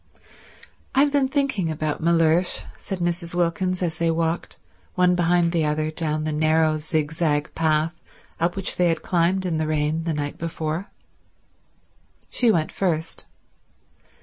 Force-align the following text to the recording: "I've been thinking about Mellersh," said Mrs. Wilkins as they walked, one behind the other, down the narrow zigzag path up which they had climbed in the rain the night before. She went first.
"I've 0.95 1.11
been 1.11 1.27
thinking 1.27 1.69
about 1.69 2.01
Mellersh," 2.01 2.65
said 2.75 2.97
Mrs. 3.01 3.35
Wilkins 3.35 3.83
as 3.83 3.99
they 3.99 4.09
walked, 4.09 4.57
one 4.95 5.13
behind 5.13 5.51
the 5.51 5.63
other, 5.63 5.91
down 5.91 6.23
the 6.23 6.31
narrow 6.31 6.77
zigzag 6.77 7.53
path 7.53 8.01
up 8.39 8.55
which 8.55 8.77
they 8.77 8.89
had 8.89 9.03
climbed 9.03 9.45
in 9.45 9.57
the 9.57 9.67
rain 9.67 10.05
the 10.05 10.15
night 10.15 10.39
before. 10.39 10.89
She 12.31 12.49
went 12.51 12.71
first. 12.71 13.25